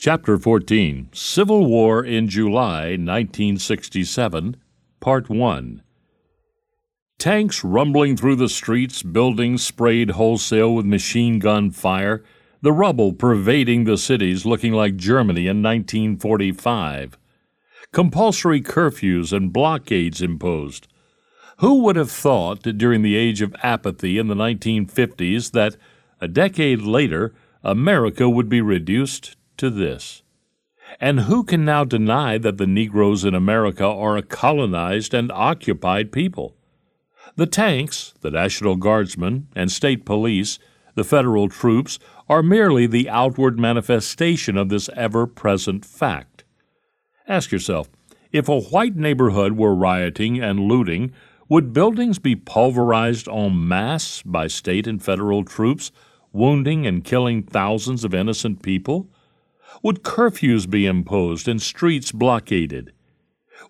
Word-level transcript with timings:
Chapter 0.00 0.38
14 0.38 1.08
Civil 1.10 1.66
War 1.66 2.04
in 2.04 2.28
July 2.28 2.90
1967, 2.90 4.56
Part 5.00 5.28
1 5.28 5.82
Tanks 7.18 7.64
rumbling 7.64 8.16
through 8.16 8.36
the 8.36 8.48
streets, 8.48 9.02
buildings 9.02 9.64
sprayed 9.64 10.10
wholesale 10.10 10.72
with 10.72 10.86
machine 10.86 11.40
gun 11.40 11.72
fire, 11.72 12.22
the 12.62 12.70
rubble 12.70 13.12
pervading 13.12 13.82
the 13.82 13.98
cities 13.98 14.46
looking 14.46 14.72
like 14.72 14.94
Germany 14.94 15.48
in 15.48 15.64
1945. 15.64 17.18
Compulsory 17.92 18.60
curfews 18.60 19.32
and 19.32 19.52
blockades 19.52 20.22
imposed. 20.22 20.86
Who 21.58 21.82
would 21.82 21.96
have 21.96 22.12
thought 22.12 22.62
that 22.62 22.78
during 22.78 23.02
the 23.02 23.16
age 23.16 23.42
of 23.42 23.56
apathy 23.64 24.16
in 24.16 24.28
the 24.28 24.36
1950s 24.36 25.50
that, 25.50 25.74
a 26.20 26.28
decade 26.28 26.82
later, 26.82 27.34
America 27.64 28.30
would 28.30 28.48
be 28.48 28.60
reduced 28.60 29.34
to 29.58 29.70
this. 29.70 30.22
And 31.00 31.20
who 31.20 31.44
can 31.44 31.64
now 31.64 31.84
deny 31.84 32.38
that 32.38 32.56
the 32.56 32.66
Negroes 32.66 33.24
in 33.24 33.34
America 33.34 33.84
are 33.86 34.16
a 34.16 34.22
colonized 34.22 35.12
and 35.12 35.30
occupied 35.30 36.12
people? 36.12 36.56
The 37.36 37.46
tanks, 37.46 38.14
the 38.20 38.30
National 38.30 38.76
Guardsmen, 38.76 39.48
and 39.54 39.70
state 39.70 40.04
police, 40.04 40.58
the 40.94 41.04
federal 41.04 41.48
troops, 41.48 41.98
are 42.28 42.42
merely 42.42 42.86
the 42.86 43.08
outward 43.08 43.58
manifestation 43.58 44.56
of 44.56 44.70
this 44.70 44.88
ever 44.96 45.26
present 45.26 45.84
fact. 45.84 46.44
Ask 47.28 47.52
yourself 47.52 47.88
if 48.32 48.48
a 48.48 48.60
white 48.60 48.96
neighborhood 48.96 49.52
were 49.52 49.74
rioting 49.74 50.40
and 50.40 50.60
looting, 50.60 51.12
would 51.48 51.72
buildings 51.72 52.18
be 52.18 52.36
pulverized 52.36 53.28
en 53.28 53.68
masse 53.68 54.22
by 54.22 54.46
state 54.46 54.86
and 54.86 55.02
federal 55.02 55.44
troops, 55.44 55.90
wounding 56.32 56.86
and 56.86 57.04
killing 57.04 57.42
thousands 57.42 58.04
of 58.04 58.14
innocent 58.14 58.62
people? 58.62 59.08
Would 59.82 60.02
curfews 60.02 60.68
be 60.68 60.86
imposed 60.86 61.46
and 61.46 61.60
streets 61.60 62.10
blockaded? 62.10 62.92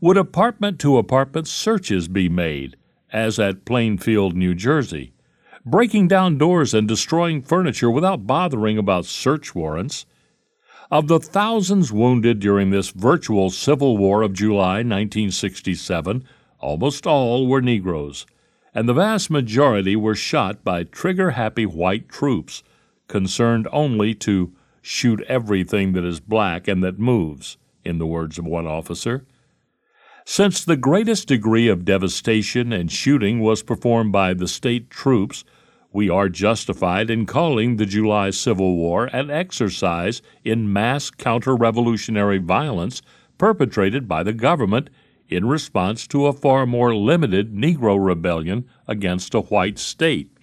Would 0.00 0.16
apartment 0.16 0.78
to 0.80 0.96
apartment 0.96 1.48
searches 1.48 2.08
be 2.08 2.28
made, 2.28 2.76
as 3.12 3.38
at 3.38 3.64
Plainfield, 3.64 4.36
New 4.36 4.54
Jersey, 4.54 5.12
breaking 5.66 6.08
down 6.08 6.38
doors 6.38 6.72
and 6.72 6.86
destroying 6.86 7.42
furniture 7.42 7.90
without 7.90 8.26
bothering 8.26 8.78
about 8.78 9.06
search 9.06 9.54
warrants? 9.54 10.06
Of 10.90 11.08
the 11.08 11.18
thousands 11.18 11.92
wounded 11.92 12.38
during 12.40 12.70
this 12.70 12.90
virtual 12.90 13.50
Civil 13.50 13.98
War 13.98 14.22
of 14.22 14.32
July 14.32 14.76
1967, 14.76 16.24
almost 16.60 17.06
all 17.06 17.46
were 17.46 17.60
Negroes, 17.60 18.24
and 18.74 18.88
the 18.88 18.94
vast 18.94 19.30
majority 19.30 19.96
were 19.96 20.14
shot 20.14 20.64
by 20.64 20.84
trigger 20.84 21.32
happy 21.32 21.66
white 21.66 22.08
troops, 22.08 22.62
concerned 23.08 23.66
only 23.72 24.14
to 24.14 24.52
shoot 24.88 25.20
everything 25.28 25.92
that 25.92 26.02
is 26.02 26.18
black 26.18 26.66
and 26.66 26.82
that 26.82 26.98
moves, 26.98 27.58
in 27.84 27.98
the 27.98 28.06
words 28.06 28.38
of 28.38 28.46
one 28.46 28.66
officer. 28.66 29.26
Since 30.24 30.64
the 30.64 30.78
greatest 30.78 31.28
degree 31.28 31.68
of 31.68 31.84
devastation 31.84 32.72
and 32.72 32.90
shooting 32.90 33.40
was 33.40 33.62
performed 33.62 34.12
by 34.12 34.32
the 34.32 34.48
state 34.48 34.88
troops, 34.88 35.44
we 35.92 36.08
are 36.08 36.30
justified 36.30 37.10
in 37.10 37.26
calling 37.26 37.76
the 37.76 37.84
July 37.84 38.30
Civil 38.30 38.76
War 38.76 39.10
an 39.12 39.30
exercise 39.30 40.22
in 40.42 40.72
mass 40.72 41.10
counter 41.10 41.54
revolutionary 41.54 42.38
violence 42.38 43.02
perpetrated 43.36 44.08
by 44.08 44.22
the 44.22 44.32
government 44.32 44.88
in 45.28 45.46
response 45.46 46.06
to 46.06 46.26
a 46.26 46.32
far 46.32 46.64
more 46.64 46.94
limited 46.94 47.54
Negro 47.54 48.02
rebellion 48.02 48.66
against 48.86 49.34
a 49.34 49.42
white 49.42 49.78
state. 49.78 50.37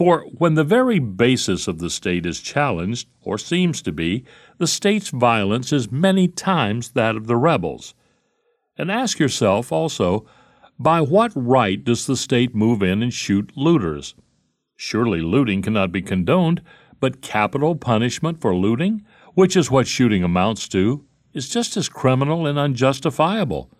For 0.00 0.24
when 0.38 0.54
the 0.54 0.64
very 0.64 0.98
basis 0.98 1.68
of 1.68 1.78
the 1.78 1.90
state 1.90 2.24
is 2.24 2.40
challenged, 2.40 3.06
or 3.20 3.36
seems 3.36 3.82
to 3.82 3.92
be, 3.92 4.24
the 4.56 4.66
state's 4.66 5.10
violence 5.10 5.74
is 5.74 5.92
many 5.92 6.26
times 6.26 6.92
that 6.92 7.16
of 7.16 7.26
the 7.26 7.36
rebels. 7.36 7.94
And 8.78 8.90
ask 8.90 9.18
yourself 9.18 9.70
also, 9.70 10.24
by 10.78 11.02
what 11.02 11.32
right 11.34 11.84
does 11.84 12.06
the 12.06 12.16
state 12.16 12.54
move 12.54 12.82
in 12.82 13.02
and 13.02 13.12
shoot 13.12 13.52
looters? 13.54 14.14
Surely 14.74 15.20
looting 15.20 15.60
cannot 15.60 15.92
be 15.92 16.00
condoned, 16.00 16.62
but 16.98 17.20
capital 17.20 17.76
punishment 17.76 18.40
for 18.40 18.56
looting, 18.56 19.04
which 19.34 19.54
is 19.54 19.70
what 19.70 19.86
shooting 19.86 20.24
amounts 20.24 20.66
to, 20.68 21.04
is 21.34 21.50
just 21.50 21.76
as 21.76 21.90
criminal 21.90 22.46
and 22.46 22.58
unjustifiable. 22.58 23.70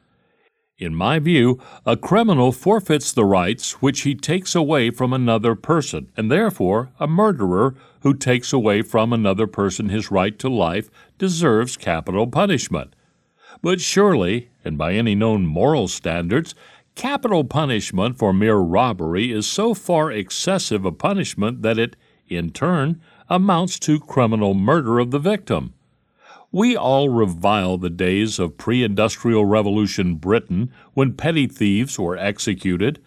In 0.81 0.95
my 0.95 1.19
view, 1.19 1.61
a 1.85 1.95
criminal 1.95 2.53
forfeits 2.53 3.13
the 3.13 3.27
rights 3.27 3.83
which 3.83 4.01
he 4.01 4.15
takes 4.15 4.55
away 4.55 4.91
from 4.91 5.13
another 5.13 5.55
person, 5.55 6.11
and 6.17 6.31
therefore 6.31 6.91
a 6.99 7.07
murderer 7.07 7.75
who 8.01 8.15
takes 8.15 8.51
away 8.51 8.81
from 8.81 9.13
another 9.13 9.47
person 9.47 9.91
his 9.91 10.11
right 10.11 10.39
to 10.39 10.49
life 10.49 10.91
deserves 11.19 11.77
capital 11.77 12.27
punishment. 12.27 12.97
But 13.61 13.83
surely, 13.83 14.49
and 14.65 14.79
by 14.79 14.95
any 14.95 15.15
known 15.15 15.45
moral 15.45 15.87
standards, 15.87 16.55
capital 16.95 17.45
punishment 17.45 18.17
for 18.17 18.33
mere 18.33 18.57
robbery 18.57 19.33
is 19.33 19.47
so 19.47 19.75
far 19.75 20.11
excessive 20.11 20.87
a 20.87 20.93
punishment 20.93 21.61
that 21.61 21.79
it, 21.79 21.95
in 22.27 22.53
turn, 22.53 23.03
amounts 23.29 23.79
to 23.81 24.01
criminal 24.01 24.55
murder 24.55 24.99
of 24.99 25.11
the 25.11 25.19
victim. 25.19 25.75
We 26.53 26.77
all 26.77 27.09
revile 27.09 27.79
the 27.79 27.91
days 27.91 28.41
of 28.41 28.59
pre 28.59 28.83
industrial 28.83 29.45
revolution 29.45 30.17
Britain 30.17 30.73
when 30.95 31.13
petty 31.13 31.47
thieves 31.47 31.97
were 31.97 32.17
executed. 32.17 33.01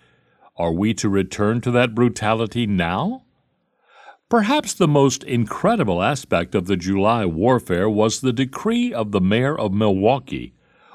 Are 0.55 0.71
we 0.71 0.93
to 0.95 1.09
return 1.09 1.59
to 1.61 1.71
that 1.71 1.93
brutality 1.93 2.65
now? 2.65 3.25
Perhaps 4.29 4.73
the 4.73 4.87
most 4.87 5.25
incredible 5.25 6.01
aspect 6.01 6.55
of 6.55 6.67
the 6.67 6.77
July 6.77 7.25
warfare 7.25 7.89
was 7.89 8.21
the 8.21 8.31
decree 8.31 8.93
of 8.93 9.11
the 9.11 9.19
mayor 9.19 9.57
of 9.59 9.73
Milwaukee, 9.73 10.53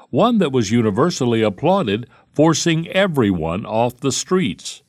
one 0.09 0.39
that 0.39 0.51
was 0.51 0.71
universally 0.71 1.43
applauded, 1.43 2.09
forcing 2.31 2.87
everyone 2.87 3.63
off 3.63 3.99
the 3.99 4.11
streets. 4.11 4.81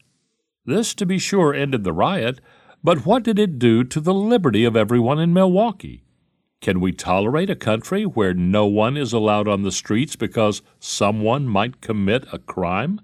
This, 0.65 0.95
to 0.95 1.05
be 1.05 1.19
sure, 1.19 1.53
ended 1.53 1.85
the 1.85 1.93
riot, 1.93 2.41
but 2.83 3.05
what 3.05 3.23
did 3.23 3.39
it 3.39 3.59
do 3.59 3.85
to 3.85 4.01
the 4.01 4.15
liberty 4.15 4.65
of 4.65 4.77
everyone 4.77 5.19
in 5.19 5.35
Milwaukee? 5.35 6.05
Can 6.61 6.79
we 6.79 6.93
tolerate 6.93 7.49
a 7.49 7.57
country 7.57 8.05
where 8.05 8.35
no 8.35 8.67
one 8.67 8.99
is 8.99 9.15
allowed 9.15 9.49
on 9.49 9.63
the 9.63 9.73
streets 9.73 10.15
because 10.15 10.61
someone 10.79 11.49
might 11.49 11.81
commit 11.81 12.27
a 12.35 12.39
crime? 12.39 13.01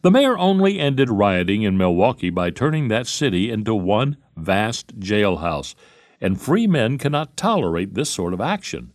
The 0.00 0.10
mayor 0.10 0.36
only 0.36 0.80
ended 0.80 1.08
rioting 1.08 1.62
in 1.62 1.78
Milwaukee 1.78 2.30
by 2.30 2.50
turning 2.50 2.88
that 2.88 3.06
city 3.06 3.50
into 3.52 3.72
one 3.72 4.16
vast 4.36 4.98
jailhouse, 4.98 5.76
and 6.20 6.40
free 6.40 6.66
men 6.66 6.98
cannot 6.98 7.36
tolerate 7.36 7.94
this 7.94 8.10
sort 8.10 8.34
of 8.34 8.40
action. 8.40 8.92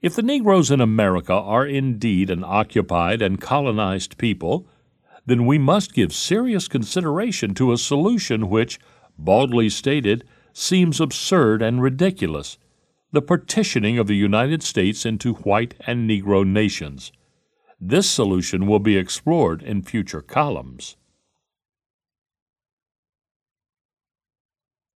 If 0.00 0.14
the 0.14 0.22
Negroes 0.22 0.70
in 0.70 0.80
America 0.80 1.32
are 1.32 1.66
indeed 1.66 2.30
an 2.30 2.44
occupied 2.44 3.22
and 3.22 3.40
colonized 3.40 4.18
people, 4.18 4.68
then 5.26 5.46
we 5.46 5.58
must 5.58 5.94
give 5.94 6.12
serious 6.12 6.68
consideration 6.68 7.54
to 7.54 7.72
a 7.72 7.78
solution 7.78 8.48
which, 8.48 8.78
baldly 9.18 9.68
stated, 9.68 10.22
seems 10.52 11.00
absurd 11.00 11.60
and 11.60 11.82
ridiculous 11.82 12.56
the 13.14 13.22
partitioning 13.22 13.96
of 13.96 14.08
the 14.08 14.16
United 14.16 14.60
States 14.60 15.06
into 15.06 15.34
white 15.34 15.74
and 15.86 16.10
Negro 16.10 16.44
nations. 16.44 17.12
This 17.80 18.10
solution 18.10 18.66
will 18.66 18.80
be 18.80 18.96
explored 18.96 19.62
in 19.62 19.82
future 19.82 20.20
columns. 20.20 20.96